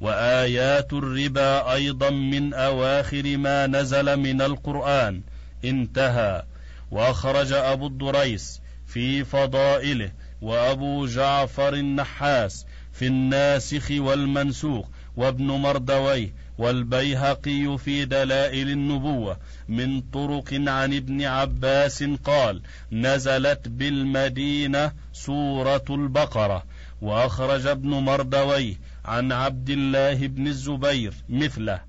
وآيات 0.00 0.92
الربا 0.92 1.72
أيضا 1.72 2.10
من 2.10 2.54
أواخر 2.54 3.36
ما 3.36 3.66
نزل 3.66 4.16
من 4.16 4.42
القرآن 4.42 5.20
انتهى 5.64 6.42
وأخرج 6.90 7.52
أبو 7.52 7.86
الدريس 7.86 8.60
في 8.86 9.24
فضائله 9.24 10.10
وأبو 10.42 11.06
جعفر 11.06 11.74
النحاس 11.74 12.66
في 12.92 13.06
الناسخ 13.06 13.90
والمنسوخ 13.90 14.86
وابن 15.18 15.44
مردويه 15.44 16.32
والبيهقي 16.58 17.78
في 17.78 18.04
دلائل 18.04 18.70
النبوة 18.70 19.36
من 19.68 20.00
طرق 20.00 20.54
عن 20.54 20.94
ابن 20.94 21.24
عباس 21.24 22.04
قال 22.24 22.62
نزلت 22.92 23.68
بالمدينة 23.68 24.92
سورة 25.12 25.84
البقرة. 25.90 26.62
وأخرج 27.02 27.66
ابن 27.66 27.90
مردويه 27.90 28.74
عن 29.04 29.32
عبد 29.32 29.70
الله 29.70 30.26
بن 30.26 30.46
الزبير 30.46 31.14
مثله. 31.28 31.80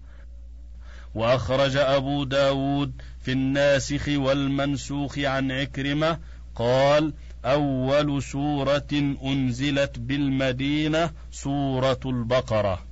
وأخرج 1.15 1.77
أبو 1.77 2.23
داود 2.23 2.91
في 3.21 3.31
الناسخ 3.31 4.05
والمنسوخ 4.07 5.19
عن 5.19 5.51
عكرمة 5.51 6.19
قال 6.55 7.13
أول 7.45 8.23
سورة 8.23 9.17
أنزلت 9.23 9.99
بالمدينة 9.99 11.11
سورة 11.31 11.99
البقرة. 12.05 12.88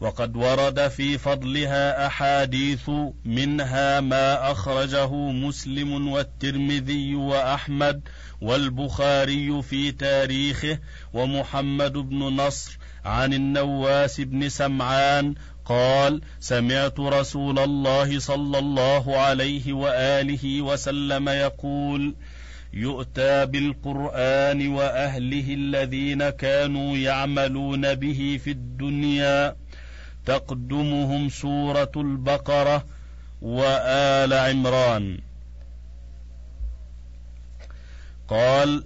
وقد 0.00 0.36
ورد 0.36 0.88
في 0.88 1.18
فضلها 1.18 2.06
أحاديث 2.06 2.90
منها 3.24 4.00
ما 4.00 4.50
أخرجه 4.50 5.14
مسلم 5.14 6.08
والترمذي 6.12 7.14
وأحمد 7.14 8.00
والبخاري 8.40 9.62
في 9.62 9.92
تاريخه 9.92 10.78
ومحمد 11.12 11.92
بن 11.92 12.18
نصر 12.18 12.78
عن 13.04 13.34
النواس 13.34 14.20
بن 14.20 14.48
سمعان 14.48 15.34
قال 15.64 16.20
سمعت 16.40 17.00
رسول 17.00 17.58
الله 17.58 18.18
صلى 18.18 18.58
الله 18.58 19.18
عليه 19.18 19.72
وآله 19.72 20.62
وسلم 20.62 21.28
يقول 21.28 22.14
يؤتى 22.72 23.46
بالقرآن 23.46 24.68
وأهله 24.68 25.54
الذين 25.54 26.28
كانوا 26.30 26.96
يعملون 26.96 27.94
به 27.94 28.40
في 28.44 28.50
الدنيا 28.50 29.56
تقدمهم 30.28 31.28
سورة 31.28 31.92
البقرة 31.96 32.84
وآل 33.42 34.32
عمران. 34.32 35.18
قال 38.28 38.84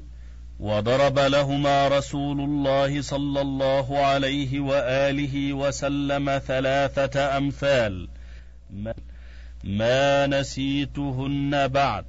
وضرب 0.60 1.18
لهما 1.18 1.88
رسول 1.88 2.40
الله 2.40 3.02
صلى 3.02 3.40
الله 3.40 3.98
عليه 3.98 4.60
وآله 4.60 5.52
وسلم 5.52 6.38
ثلاثة 6.38 7.36
أمثال. 7.36 8.08
ما 9.64 10.26
نسيتهن 10.26 11.68
بعد. 11.68 12.04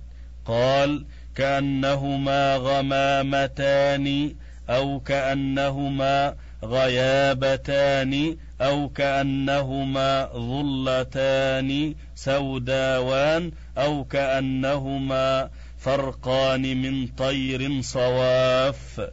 قال 0.45 1.05
كأنهما 1.35 2.55
غمامتان 2.55 4.35
أو 4.69 4.99
كأنهما 4.99 6.35
غيابتان 6.63 8.37
أو 8.61 8.89
كأنهما 8.89 10.29
ظلتان 10.33 11.95
سوداوان 12.15 13.51
أو 13.77 14.03
كأنهما 14.03 15.49
فرقان 15.77 16.81
من 16.81 17.07
طير 17.07 17.81
صواف 17.81 19.09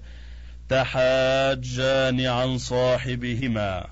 تحاجان 0.69 2.21
عن 2.21 2.59
صاحبهما. 2.59 3.87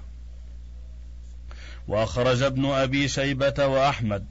وأخرج 1.88 2.42
ابن 2.42 2.64
أبي 2.66 3.08
شيبة 3.08 3.66
وأحمد 3.66 4.24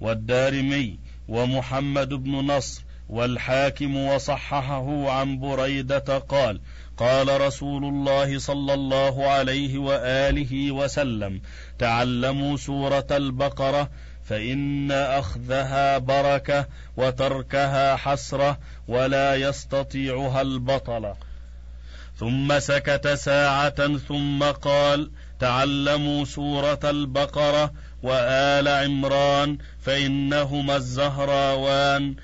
والدارمي 0.00 0.98
ومحمد 1.28 2.08
بن 2.08 2.30
نصر 2.32 2.82
والحاكم 3.12 3.96
وصححه 3.96 5.10
عن 5.10 5.38
بريدة 5.38 6.18
قال 6.18 6.60
قال 6.96 7.40
رسول 7.40 7.84
الله 7.84 8.38
صلى 8.38 8.74
الله 8.74 9.26
عليه 9.26 9.78
وآله 9.78 10.72
وسلم 10.72 11.40
تعلموا 11.78 12.56
سورة 12.56 13.06
البقرة 13.10 13.90
فإن 14.24 14.92
أخذها 14.92 15.98
بركة 15.98 16.66
وتركها 16.96 17.96
حسرة 17.96 18.58
ولا 18.88 19.34
يستطيعها 19.34 20.40
البطله 20.40 21.16
ثم 22.16 22.58
سكت 22.58 23.08
ساعة 23.08 23.96
ثم 23.96 24.42
قال 24.42 25.10
تعلموا 25.40 26.24
سورة 26.24 26.80
البقرة 26.84 27.72
وآل 28.02 28.68
عمران 28.68 29.58
فإنهما 29.82 30.76
الزهراوان 30.76 32.16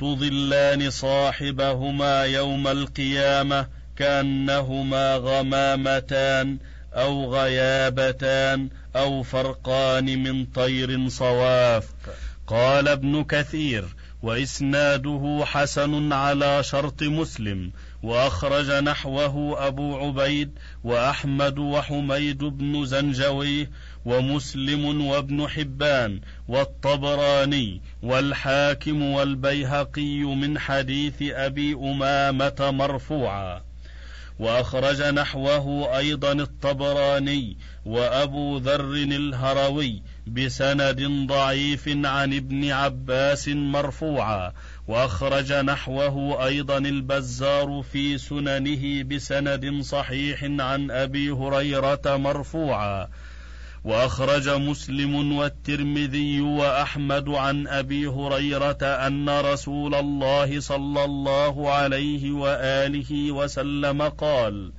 تضلان 0.00 0.90
صاحبهما 0.90 2.22
يوم 2.22 2.68
القيامة 2.68 3.66
كأنهما 3.96 5.16
غمامتان 5.16 6.58
أو 6.94 7.34
غيابتان 7.34 8.68
أو 8.96 9.22
فرقان 9.22 10.22
من 10.22 10.46
طير 10.46 11.08
صواف. 11.08 11.84
قال 12.46 12.88
ابن 12.88 13.24
كثير 13.24 13.84
وإسناده 14.22 15.42
حسن 15.44 16.12
على 16.12 16.62
شرط 16.62 17.02
مسلم 17.02 17.70
وأخرج 18.02 18.70
نحوه 18.70 19.66
أبو 19.66 19.96
عبيد 19.96 20.58
وأحمد 20.84 21.58
وحميد 21.58 22.44
بن 22.44 22.84
زنجويه 22.84 23.70
ومسلم 24.04 25.06
وابن 25.06 25.48
حبان 25.48 26.20
والطبراني 26.48 27.80
والحاكم 28.02 29.02
والبيهقي 29.02 30.18
من 30.24 30.58
حديث 30.58 31.22
أبي 31.22 31.74
أمامة 31.74 32.70
مرفوعا. 32.70 33.62
وأخرج 34.40 35.02
نحوه 35.02 35.96
أيضا 35.98 36.32
الطبراني 36.32 37.56
وأبو 37.86 38.58
ذر 38.58 38.92
الهروي 38.92 40.02
بسند 40.26 41.26
ضعيف 41.26 41.88
عن 41.88 42.34
ابن 42.34 42.70
عباس 42.70 43.48
مرفوعا 43.48 44.52
وأخرج 44.88 45.52
نحوه 45.52 46.46
أيضا 46.46 46.78
البزار 46.78 47.84
في 47.92 48.18
سننه 48.18 49.02
بسند 49.02 49.82
صحيح 49.82 50.44
عن 50.44 50.90
أبي 50.90 51.30
هريرة 51.30 52.16
مرفوعا. 52.16 53.08
وأخرج 53.84 54.48
مسلم 54.48 55.32
والترمذي 55.36 56.40
وأحمد 56.40 57.28
عن 57.28 57.68
أبي 57.68 58.06
هريرة 58.06 58.78
أن 58.82 59.28
رسول 59.28 59.94
الله 59.94 60.60
صلى 60.60 61.04
الله 61.04 61.70
عليه 61.70 62.32
وآله 62.32 63.32
وسلم 63.32 64.02
قال 64.02 64.72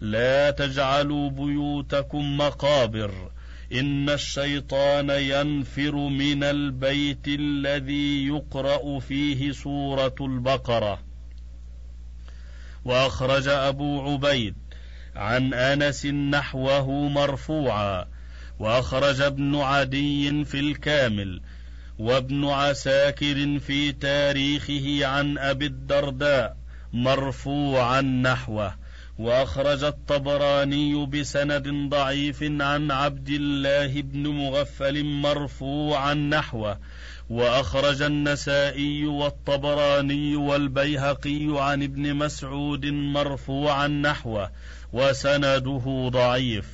لا 0.00 0.50
تجعلوا 0.50 1.30
بيوتكم 1.30 2.36
مقابر 2.36 3.30
إن 3.72 4.10
الشيطان 4.10 5.10
ينفر 5.10 5.94
من 5.96 6.44
البيت 6.44 7.28
الذي 7.28 8.26
يقرأ 8.26 9.00
فيه 9.00 9.52
سورة 9.52 10.14
البقرة. 10.20 10.98
وأخرج 12.84 13.48
أبو 13.48 14.00
عبيد 14.00 14.54
عن 15.16 15.54
أنس 15.54 16.06
نحوه 16.06 17.08
مرفوعا. 17.08 18.06
وأخرج 18.58 19.20
ابن 19.20 19.56
عدي 19.56 20.44
في 20.44 20.60
الكامل 20.60 21.40
وابن 21.98 22.44
عساكر 22.44 23.58
في 23.58 23.92
تاريخه 23.92 25.06
عن 25.06 25.38
أبي 25.38 25.66
الدرداء 25.66 26.56
مرفوعا 26.92 28.00
نحوه. 28.00 28.81
وأخرج 29.18 29.84
الطبراني 29.84 31.06
بسند 31.06 31.68
ضعيف 31.88 32.42
عن 32.42 32.90
عبد 32.90 33.28
الله 33.28 34.00
بن 34.00 34.28
مغفل 34.28 35.04
مرفوعا 35.04 36.14
نحوه. 36.14 36.78
وأخرج 37.30 38.02
النسائي 38.02 39.06
والطبراني 39.06 40.36
والبيهقي 40.36 41.46
عن 41.50 41.82
ابن 41.82 42.14
مسعود 42.14 42.86
مرفوعا 42.86 43.88
نحوه 43.88 44.50
وسنده 44.92 46.08
ضعيف. 46.12 46.66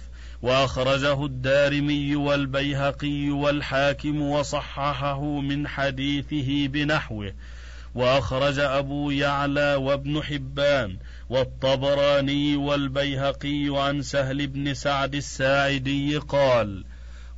وأخرجه 0.42 1.24
الدارمي 1.24 2.16
والبيهقي 2.16 3.31
والحاكم 3.31 4.22
وصححه 4.22 5.40
من 5.40 5.68
حديثه 5.68 6.66
بنحوه. 6.66 7.33
وأخرج 7.99 8.59
أبو 8.59 9.11
يعلى 9.11 9.75
وابن 9.75 10.23
حبان 10.23 10.97
والطبراني 11.31 12.57
والبيهقي 12.57 13.67
عن 13.69 14.03
سهل 14.03 14.47
بن 14.47 14.75
سعد 14.75 15.15
الساعدي 15.15 16.17
قال 16.17 16.85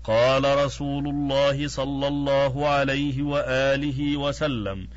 قال 0.04 0.64
رسول 0.64 1.08
الله 1.08 1.68
صلى 1.68 2.08
الله 2.08 2.68
عليه 2.68 3.22
وآله 3.22 4.16
وسلم 4.16 4.88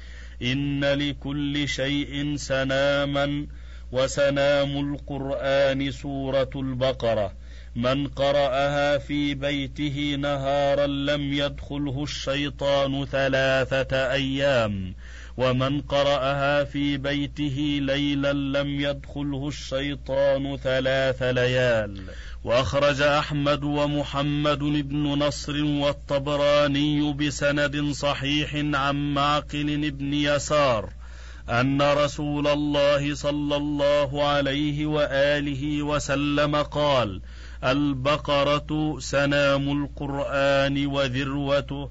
إن 0.41 0.85
لكل 0.85 1.67
شيء 1.67 2.35
سناما 2.35 3.47
وسنام 3.91 4.93
القرآن 4.93 5.91
سورة 5.91 6.49
البقرة. 6.55 7.33
من 7.75 8.07
قرأها 8.07 8.97
في 8.97 9.33
بيته 9.33 10.15
نهارا 10.19 10.87
لم 10.87 11.33
يدخله 11.33 12.03
الشيطان 12.03 13.05
ثلاثة 13.05 14.11
أيام. 14.11 14.93
ومن 15.37 15.81
قرأها 15.81 16.63
في 16.63 16.97
بيته 16.97 17.79
ليلا 17.81 18.33
لم 18.33 18.79
يدخله 18.79 19.47
الشيطان 19.47 20.57
ثلاث 20.57 21.23
ليال. 21.23 22.01
وأخرج 22.43 23.01
أحمد 23.01 23.63
ومحمد 23.63 24.59
بن 24.59 25.03
نصر 25.03 25.63
والطبراني 25.63 27.13
بسند 27.13 27.91
صحيح 27.91 28.55
عن 28.55 29.13
معقل 29.13 29.91
بن 29.91 30.13
يسار 30.13 30.89
أن 31.49 31.81
رسول 31.81 32.47
الله 32.47 33.15
صلى 33.15 33.55
الله 33.55 34.23
عليه 34.23 34.85
وآله 34.85 35.83
وسلم 35.83 36.55
قال 36.55 37.21
البقرة 37.63 38.99
سنام 38.99 39.83
القرآن 39.83 40.85
وذروته، 40.85 41.89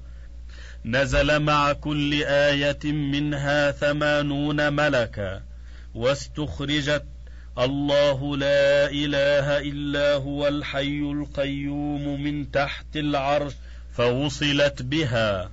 نزل 0.85 1.39
مع 1.39 1.73
كل 1.73 2.23
آية 2.23 2.91
منها 2.91 3.71
ثمانون 3.71 4.73
ملكا، 4.73 5.41
واستخرجت 5.95 7.05
الله 7.57 8.37
لا 8.37 8.89
إله 8.89 9.59
إلا 9.59 10.13
هو 10.13 10.47
الحي 10.47 10.99
القيوم 10.99 12.23
من 12.23 12.51
تحت 12.51 12.95
العرش 12.95 13.53
فوصلت 13.93 14.81
بها. 14.81 15.51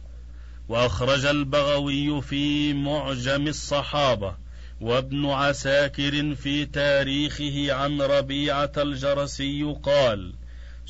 وأخرج 0.69 1.27
البغوي 1.27 2.23
في 2.23 2.73
معجم 2.73 3.47
الصحابة 3.49 4.35
وابن 4.81 5.27
عساكر 5.27 6.35
في 6.35 6.67
تاريخه 6.67 7.73
عن 7.73 8.03
ربيعة 8.03 8.73
الجرسي 8.77 9.77
قال 9.83 10.33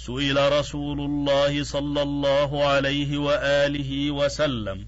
سئل 0.07 0.53
رسول 0.53 1.01
الله 1.01 1.65
صلى 1.65 2.03
الله 2.03 2.65
عليه 2.65 3.19
وآله 3.19 4.11
وسلم 4.11 4.87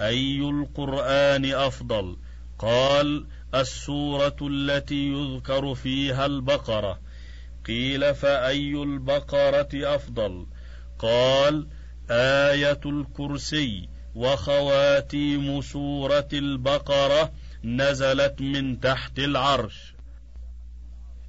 أي 0.00 0.38
القرآن 0.38 1.44
أفضل؟ 1.44 2.16
قال 2.58 3.26
السورة 3.54 4.36
التي 4.42 5.08
يذكر 5.08 5.74
فيها 5.74 6.26
البقرة. 6.26 7.00
قيل 7.66 8.14
فأي 8.14 8.82
البقرة 8.82 9.68
أفضل؟ 9.74 10.46
قال 10.98 11.66
آية 12.10 12.80
الكرسي 12.86 13.88
وخواتيم 14.14 15.60
سورة 15.60 16.28
البقرة 16.32 17.32
نزلت 17.64 18.40
من 18.40 18.80
تحت 18.80 19.18
العرش. 19.18 19.94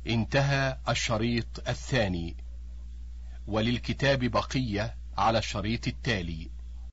انتهى 0.08 0.78
الشريط 0.90 1.70
الثاني. 1.70 2.45
وللكتاب 3.48 4.20
بقية 4.20 4.96
على 5.18 5.38
الشريط 5.38 5.88
التالي. 5.88 6.55